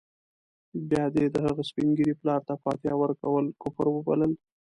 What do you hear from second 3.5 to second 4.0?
کفر